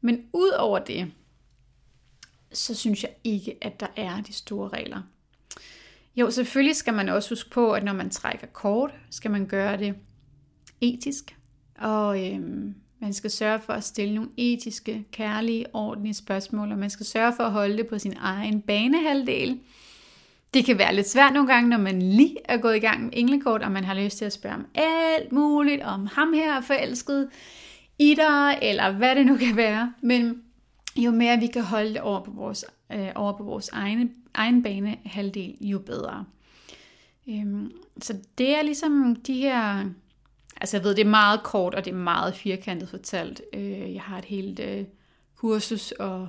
[0.01, 1.13] Men ud over det,
[2.53, 5.03] så synes jeg ikke, at der er de store regler.
[6.17, 9.77] Jo, selvfølgelig skal man også huske på, at når man trækker kort, skal man gøre
[9.77, 9.95] det
[10.81, 11.37] etisk.
[11.79, 16.91] Og øhm, man skal sørge for at stille nogle etiske, kærlige, ordentlige spørgsmål, og man
[16.91, 19.61] skal sørge for at holde det på sin egen banehalvdel.
[20.55, 23.11] Det kan være lidt svært nogle gange, når man lige er gået i gang med
[23.13, 26.61] englekort, og man har lyst til at spørge om alt muligt, om ham her er
[26.61, 27.29] forelsket
[27.99, 29.95] i dig, eller hvad det nu kan være.
[30.03, 30.43] Men
[30.97, 34.63] jo mere vi kan holde det over på vores, øh, over på vores egen, egen
[34.63, 36.25] banehalvdel, jo bedre.
[37.29, 39.85] Øhm, så det er ligesom de her
[40.61, 43.43] Altså jeg ved, det er meget kort, og det er meget firkantet fortalt.
[43.53, 44.85] Øh, jeg har et helt øh,
[45.37, 46.29] kursus og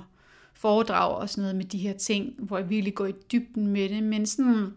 [0.62, 3.90] foredrag og sådan noget med de her ting, hvor jeg virkelig går i dybden med
[3.90, 4.04] det.
[4.04, 4.74] Men sådan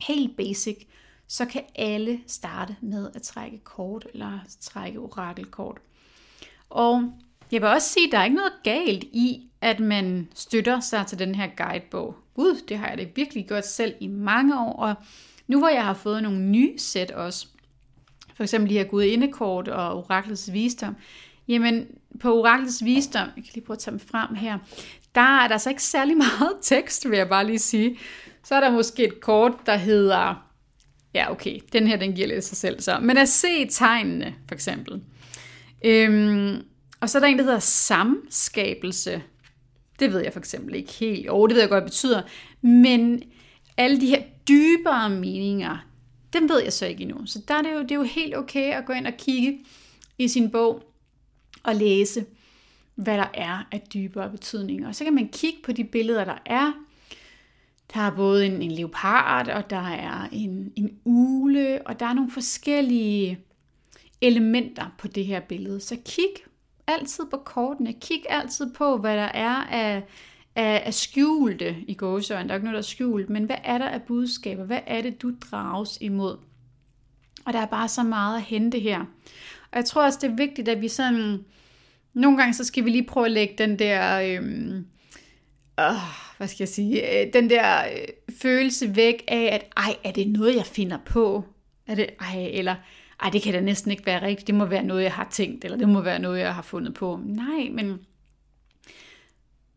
[0.00, 0.86] helt basic,
[1.28, 5.78] så kan alle starte med at trække kort eller trække orakelkort.
[6.70, 7.12] Og
[7.52, 11.06] jeg vil også sige, at der er ikke noget galt i, at man støtter sig
[11.06, 12.16] til den her guidebog.
[12.34, 14.94] Gud, det har jeg det virkelig gjort selv i mange år, og
[15.46, 17.46] nu hvor jeg har fået nogle nye sæt også,
[18.34, 20.96] for eksempel de her gudindekort og oraklets visdom,
[21.48, 21.86] jamen
[22.20, 24.58] på oraklets visdom, jeg kan lige prøve at tage dem frem her,
[25.14, 27.98] der er der så ikke særlig meget tekst, vil jeg bare lige sige.
[28.44, 30.48] Så er der måske et kort, der hedder,
[31.14, 34.54] ja okay, den her den giver lidt sig selv så, men at se tegnene for
[34.54, 35.02] eksempel.
[35.84, 36.62] Øhm,
[37.00, 39.22] og så er der en, der hedder samskabelse.
[40.00, 41.26] Det ved jeg for eksempel ikke helt.
[41.26, 42.22] Jo, det ved jeg godt, hvad det betyder.
[42.62, 43.22] Men
[43.76, 45.86] alle de her dybere meninger,
[46.32, 47.26] dem ved jeg så ikke endnu.
[47.26, 49.58] Så der er det, jo, det er jo helt okay at gå ind og kigge
[50.18, 50.82] i sin bog
[51.64, 52.24] og læse,
[52.94, 54.88] hvad der er af dybere betydninger.
[54.88, 56.72] Og så kan man kigge på de billeder, der er.
[57.94, 62.12] Der er både en, en leopard, og der er en, en ule, og der er
[62.12, 63.38] nogle forskellige
[64.20, 65.80] elementer på det her billede.
[65.80, 66.34] Så kig
[66.86, 67.92] altid på kortene.
[67.92, 70.02] Kig altid på, hvad der er af,
[70.56, 72.48] af, af skjulte i gåsøjne.
[72.48, 74.64] Der er ikke noget, der er skjult, men hvad er der af budskaber?
[74.64, 76.36] Hvad er det, du drages imod?
[77.46, 79.04] Og der er bare så meget at hente her.
[79.74, 81.44] Og jeg tror også, det er vigtigt, at vi sådan...
[82.12, 84.20] Nogle gange, så skal vi lige prøve at lægge den der...
[84.20, 84.86] Øhm,
[85.80, 85.94] øh,
[86.36, 87.20] hvad skal jeg sige?
[87.20, 91.44] Øh, den der øh, følelse væk af, at ej, er det noget, jeg finder på?
[91.86, 92.74] Er det, ej, eller
[93.22, 94.46] ej, det kan da næsten ikke være rigtigt.
[94.46, 96.94] Det må være noget, jeg har tænkt, eller det må være noget, jeg har fundet
[96.94, 97.20] på.
[97.24, 97.98] Nej, men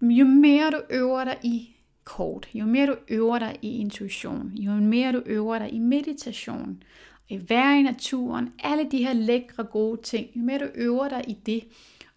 [0.01, 1.69] jo mere du øver dig i
[2.03, 6.83] kort, jo mere du øver dig i intuition, jo mere du øver dig i meditation,
[7.29, 11.33] være i naturen, alle de her lækre gode ting, jo mere du øver dig i
[11.33, 11.63] det,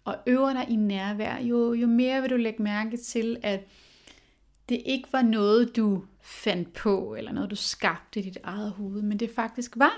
[0.03, 3.67] og øver dig i nærvær, jo, jo mere vil du lægge mærke til, at
[4.69, 9.01] det ikke var noget, du fandt på, eller noget, du skabte i dit eget hoved,
[9.01, 9.97] men det faktisk var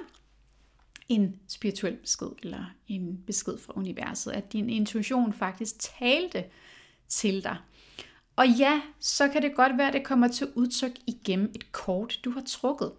[1.10, 6.44] en spirituel besked, eller en besked fra universet, at din intuition faktisk talte
[7.08, 7.58] til dig.
[8.36, 12.20] Og ja, så kan det godt være, at det kommer til udtryk igennem et kort,
[12.26, 12.92] du har trukket.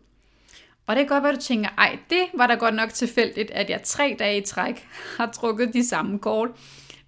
[0.87, 3.51] Og det kan godt være, at du tænker, ej, det var da godt nok tilfældigt,
[3.51, 4.87] at jeg tre dage i træk
[5.19, 6.51] har trukket de samme kort.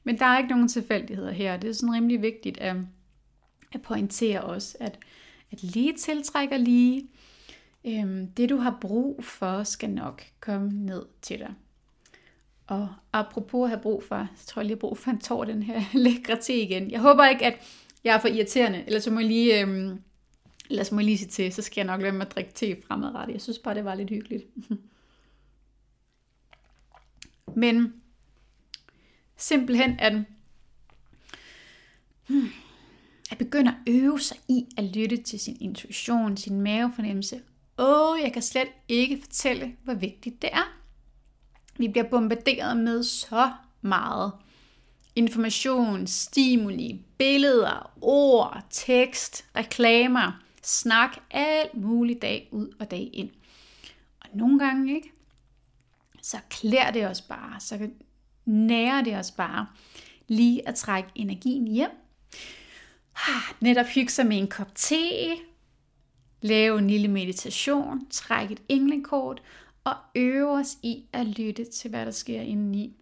[0.04, 1.56] Men der er ikke nogen tilfældigheder her.
[1.56, 2.76] Det er sådan rimelig vigtigt at,
[3.72, 4.98] at pointere også, at,
[5.52, 7.08] at lige tiltrækker lige.
[7.84, 11.54] Øhm, det du har brug for, skal nok komme ned til dig.
[12.66, 15.18] Og apropos at have brug for, så tror jeg lige, jeg har brug for en
[15.18, 16.90] tår den her lækre te igen.
[16.90, 17.58] Jeg håber ikke, at
[18.04, 20.00] jeg er for irriterende, eller så må jeg lige, øhm,
[20.70, 22.52] eller så må jeg lige sige til, så skal jeg nok lade mig at drikke
[22.52, 23.32] te fremadrettet.
[23.32, 24.44] Jeg synes bare, det var lidt hyggeligt.
[27.56, 27.94] Men
[29.36, 30.12] simpelthen at,
[32.28, 32.48] hmm.
[33.30, 37.40] at begynde at øve sig i at lytte til sin intuition, sin mavefornemmelse.
[37.78, 40.76] Åh, jeg kan slet ikke fortælle, hvor vigtigt det er.
[41.78, 43.52] Vi bliver bombarderet med så
[43.82, 44.32] meget
[45.16, 53.30] information, stimuli, billeder, ord, tekst, reklamer, snak, alt muligt dag ud og dag ind.
[54.20, 55.12] Og nogle gange, ikke?
[56.22, 57.90] Så klæder det os bare, så
[58.44, 59.66] nærer det os bare
[60.28, 61.90] lige at trække energien hjem.
[63.28, 65.36] Ah, netop hygge sig med en kop te,
[66.42, 69.42] lave en lille meditation, trække et englekort
[69.84, 72.96] og øve os i at lytte til, hvad der sker indeni.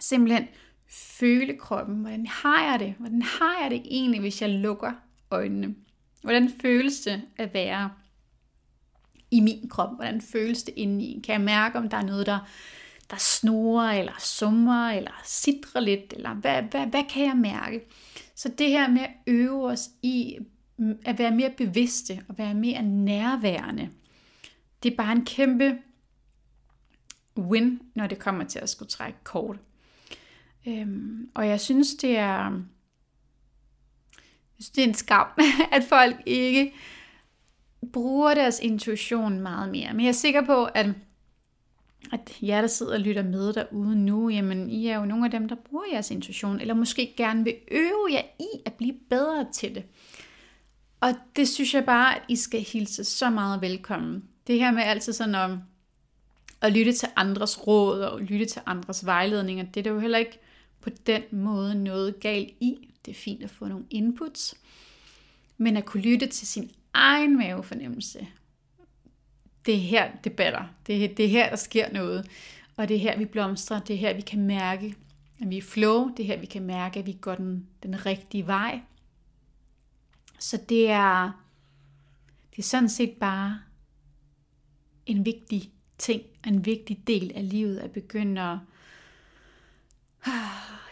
[0.00, 0.48] Simpelthen
[0.88, 2.00] føle kroppen.
[2.00, 2.94] Hvordan har jeg det?
[2.98, 4.92] Hvordan har jeg det egentlig, hvis jeg lukker
[5.30, 5.74] øjnene?
[6.20, 7.90] Hvordan føles det at være
[9.30, 9.94] i min krop?
[9.96, 11.20] Hvordan føles det indeni?
[11.24, 12.38] Kan jeg mærke, om der er noget, der,
[13.10, 16.12] der snorer, eller summer, eller sidrer lidt?
[16.16, 17.80] Eller hvad, hvad, hvad kan jeg mærke?
[18.34, 20.38] Så det her med at øve os i
[20.76, 23.90] mm, at være mere bevidste og være mere nærværende,
[24.82, 25.78] det er bare en kæmpe
[27.38, 29.58] win, når det kommer til at skulle trække kort.
[30.66, 32.62] Øhm, og jeg synes, det er,
[34.60, 35.26] jeg synes, det er en skam,
[35.76, 36.72] at folk ikke
[37.92, 39.92] bruger deres intuition meget mere.
[39.92, 40.86] Men jeg er sikker på, at,
[42.12, 45.30] at jer, der sidder og lytter med derude nu, jamen I er jo nogle af
[45.30, 49.46] dem, der bruger jeres intuition, eller måske gerne vil øve jer i at blive bedre
[49.52, 49.84] til det.
[51.00, 54.24] Og det synes jeg bare, at I skal hilse så meget velkommen.
[54.46, 55.50] Det her med altid sådan at,
[56.60, 60.18] at lytte til andres råd og lytte til andres vejledninger, det er der jo heller
[60.18, 60.38] ikke
[60.80, 62.89] på den måde noget galt i.
[63.04, 64.54] Det er fint at få nogle inputs.
[65.58, 68.28] Men at kunne lytte til sin egen mavefornemmelse,
[69.66, 70.64] det er her, det batter.
[70.86, 72.26] Det er, det er her, der sker noget.
[72.76, 73.80] Og det er her, vi blomstrer.
[73.80, 74.94] Det er her, vi kan mærke,
[75.40, 76.08] at vi er flow.
[76.16, 78.80] Det er her, vi kan mærke, at vi går den, den rigtige vej.
[80.38, 81.32] Så det er,
[82.50, 83.60] det er sådan set bare
[85.06, 88.58] en vigtig ting, en vigtig del af livet at begynde at,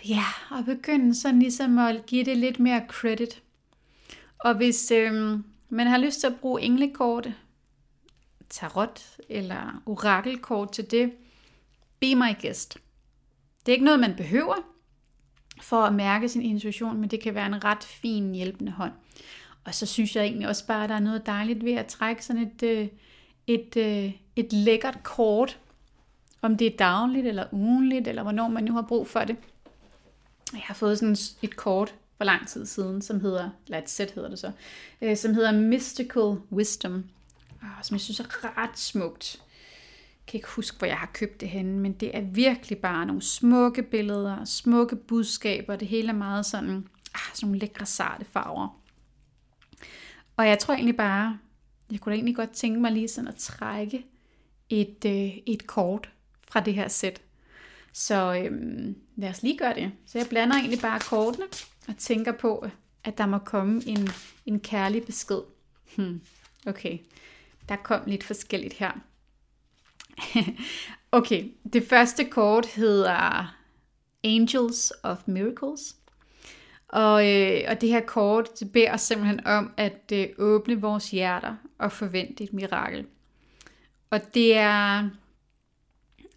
[0.08, 3.42] ja, og begynde sådan ligesom at give det lidt mere credit.
[4.38, 7.28] Og hvis øhm, man har lyst til at bruge englekort,
[8.50, 11.12] tarot eller orakelkort til det,
[12.00, 12.78] be my guest.
[13.66, 14.54] Det er ikke noget, man behøver
[15.62, 18.92] for at mærke sin intuition, men det kan være en ret fin hjælpende hånd.
[19.64, 22.24] Og så synes jeg egentlig også bare, at der er noget dejligt ved at trække
[22.24, 22.88] sådan et, øh,
[23.46, 25.58] et, et, et lækkert kort,
[26.42, 29.36] om det er dagligt eller ugenligt, eller hvornår man nu har brug for det.
[30.52, 34.10] Jeg har fået sådan et kort for lang tid siden, som hedder, eller et sæt
[34.10, 34.52] hedder det så,
[35.02, 37.04] øh, som hedder Mystical Wisdom,
[37.82, 39.36] som jeg synes er ret smukt.
[39.36, 43.06] Jeg kan ikke huske, hvor jeg har købt det henne, men det er virkelig bare
[43.06, 48.24] nogle smukke billeder, smukke budskaber, det hele er meget sådan, ah, sådan nogle lækre sarte
[48.24, 48.80] farver.
[50.36, 51.38] Og jeg tror egentlig bare,
[51.90, 54.06] jeg kunne da egentlig godt tænke mig lige sådan at trække
[54.68, 56.10] et, øh, et kort
[56.48, 57.20] fra det her sæt.
[57.98, 59.92] Så øhm, lad os lige gøre det.
[60.06, 61.46] Så jeg blander egentlig bare kortene
[61.88, 62.66] og tænker på,
[63.04, 64.08] at der må komme en,
[64.46, 65.40] en kærlig besked.
[65.96, 66.20] Hmm.
[66.66, 66.98] Okay,
[67.68, 68.90] der kom lidt forskelligt her.
[71.18, 73.54] okay, det første kort hedder
[74.24, 75.96] Angels of Miracles.
[76.88, 81.10] Og, øh, og det her kort det beder os simpelthen om at øh, åbne vores
[81.10, 83.06] hjerter og forvente et mirakel.
[84.10, 85.08] Og det er,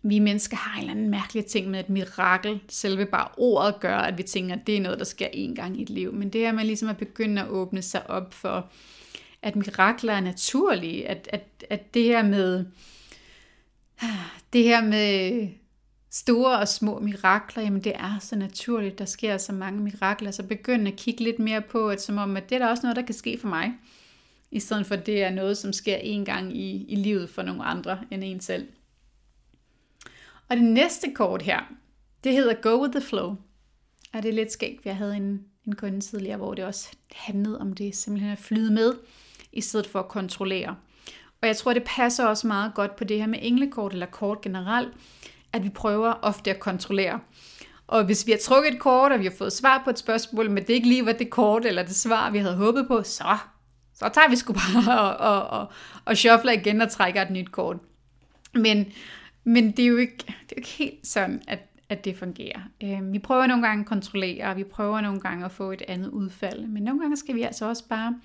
[0.04, 2.60] vi mennesker har en eller anden mærkelig ting med et mirakel.
[2.70, 5.80] Selve bare ordet gør, at vi tænker, at det er noget, der sker én gang
[5.80, 6.14] i et liv.
[6.14, 8.70] Men det her med ligesom at begynde at åbne sig op for,
[9.42, 11.08] at mirakler er naturlige.
[11.08, 12.66] At, at, at det her med
[14.54, 15.48] det her med
[16.12, 20.44] store og små mirakler, jamen det er så naturligt, der sker så mange mirakler, så
[20.44, 22.96] begynd at kigge lidt mere på, at som om, at det er da også noget,
[22.96, 23.74] der kan ske for mig,
[24.52, 27.42] i stedet for at det er noget, som sker en gang i, i livet for
[27.42, 28.68] nogle andre end en selv.
[30.52, 31.60] Og det næste kort her,
[32.24, 33.36] det hedder Go with the Flow.
[34.14, 37.60] Og det er lidt skægt, jeg havde en, en kunde tidligere, hvor det også handlede
[37.62, 38.94] om det simpelthen at flyde med,
[39.52, 40.76] i stedet for at kontrollere.
[41.42, 44.42] Og jeg tror, det passer også meget godt på det her med englekort eller kort
[44.42, 44.94] generelt,
[45.54, 47.20] at vi prøver ofte at kontrollere.
[47.88, 50.50] Og hvis vi har trukket et kort, og vi har fået svar på et spørgsmål,
[50.50, 53.38] men det ikke lige var det kort eller det svar, vi havde håbet på, så,
[53.94, 55.72] så tager vi sgu bare og, og, og,
[56.06, 57.78] og shuffler igen og trækker et nyt kort.
[58.54, 58.94] Men,
[59.44, 62.62] men det, er jo ikke, det er jo ikke helt sådan, at, at det fungerer.
[62.84, 65.82] Øh, vi prøver nogle gange at kontrollere, og vi prøver nogle gange at få et
[65.88, 66.68] andet udfald.
[66.68, 68.20] Men nogle gange skal vi altså også bare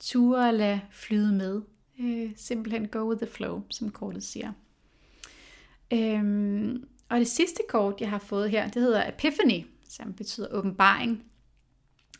[0.00, 1.62] ture og lade flyde med.
[2.00, 4.52] Øh, simpelthen go with the flow, som kortet siger.
[5.92, 11.22] Øhm, og det sidste kort, jeg har fået her, det hedder Epiphany, som betyder åbenbaring.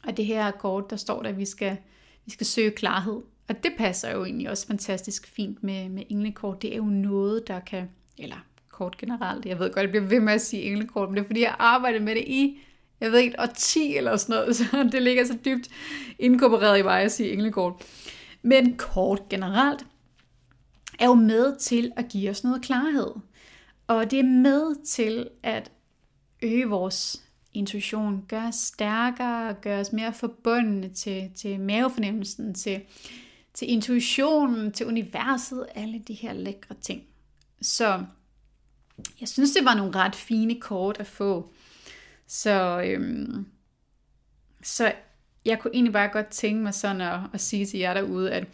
[0.06, 1.76] Og det her kort, der står der, at vi skal,
[2.24, 3.22] vi skal søge klarhed.
[3.48, 6.62] Og det passer jo egentlig også fantastisk fint med, med englekort.
[6.62, 8.36] Det er jo noget, der kan, eller
[8.70, 11.26] kort generelt, jeg ved godt, jeg bliver ved med at sige englekort, men det er
[11.26, 12.58] fordi, jeg arbejder med det i,
[13.00, 15.68] jeg ved ikke, 10 eller sådan noget, så det ligger så dybt
[16.18, 17.74] inkorporeret i mig at sige englekort.
[18.42, 19.86] Men kort generelt
[20.98, 23.10] er jo med til at give os noget klarhed.
[23.86, 25.72] Og det er med til at
[26.42, 27.22] øge vores
[27.54, 32.80] intuition, gøre os stærkere, gøre os mere forbundne til, til mavefornemmelsen, til,
[33.54, 37.02] til intuitionen, til universet, alle de her lækre ting.
[37.62, 38.04] Så
[39.20, 41.52] jeg synes, det var nogle ret fine kort at få.
[42.26, 43.46] Så, øhm,
[44.62, 44.92] så
[45.44, 48.46] jeg kunne egentlig bare godt tænke mig sådan at, at sige til jer derude, at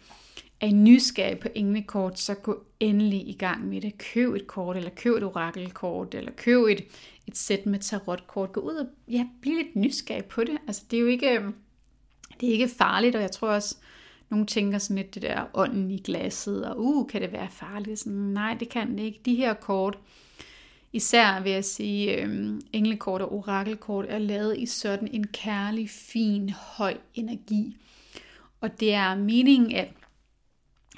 [0.61, 3.97] er I nysgerrige på englekort, så gå endelig i gang med det.
[3.97, 6.85] Køb et kort, eller køb et orakelkort, eller køb et,
[7.27, 8.53] et sæt med tarotkort.
[8.53, 10.57] Gå ud og ja, bliv lidt nysgerrig på det.
[10.67, 11.55] Altså, det er jo ikke, øhm,
[12.39, 13.75] det er ikke farligt, og jeg tror også,
[14.33, 17.99] nogle tænker sådan lidt det der ånden i glasset, og uh, kan det være farligt?
[17.99, 19.21] Sådan, nej, det kan det ikke.
[19.25, 19.97] De her kort,
[20.95, 26.49] Især vil jeg sige, øhm, englekort og orakelkort er lavet i sådan en kærlig, fin,
[26.49, 27.77] høj energi.
[28.61, 29.87] Og det er meningen, at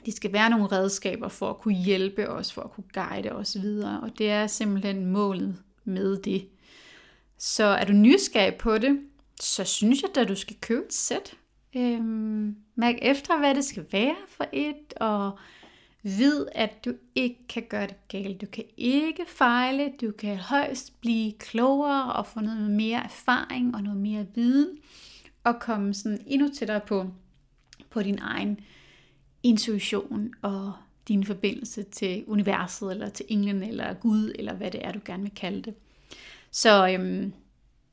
[0.05, 3.57] de skal være nogle redskaber for at kunne hjælpe os, for at kunne guide os
[3.61, 3.99] videre.
[4.01, 6.47] Og det er simpelthen målet med det.
[7.38, 8.99] Så er du nysgerrig på det,
[9.39, 11.33] så synes jeg at du skal købe et sæt.
[11.78, 15.38] Øhm, mærk efter, hvad det skal være for et, og
[16.03, 18.41] vid, at du ikke kan gøre det galt.
[18.41, 23.84] Du kan ikke fejle, du kan højst blive klogere og få noget mere erfaring og
[23.84, 24.78] noget mere viden,
[25.43, 27.05] og komme sådan endnu tættere på,
[27.89, 28.59] på din egen
[29.43, 30.73] intuition og
[31.07, 35.23] din forbindelse til universet, eller til englen, eller Gud, eller hvad det er, du gerne
[35.23, 35.73] vil kalde det.
[36.51, 37.34] Så øhm,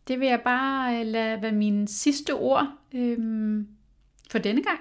[0.09, 3.69] det vil jeg bare øh, lade være mine sidste ord øhm,
[4.31, 4.81] for denne gang.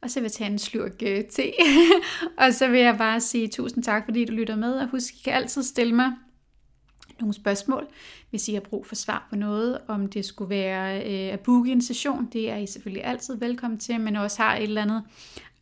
[0.00, 1.52] Og så vil jeg tage en slurk øh, te.
[2.46, 4.74] og så vil jeg bare sige tusind tak, fordi du lytter med.
[4.74, 6.12] Og husk, I kan altid stille mig
[7.20, 7.86] nogle spørgsmål,
[8.30, 9.78] hvis I har brug for svar på noget.
[9.88, 13.80] Om det skulle være øh, at booke en session, det er I selvfølgelig altid velkommen
[13.80, 15.02] til, men også har et eller andet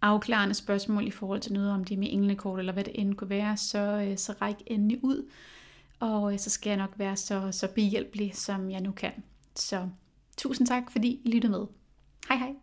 [0.02, 3.14] afklarende spørgsmål i forhold til noget om det er med englekort, eller hvad det end
[3.14, 5.28] kunne være, så, øh, så ræk endelig ud.
[6.00, 9.12] Og øh, så skal jeg nok være så, så behjælpelig, som jeg nu kan.
[9.54, 9.88] Så
[10.36, 11.66] tusind tak, fordi I lyttede med.
[12.28, 12.54] Hej hej.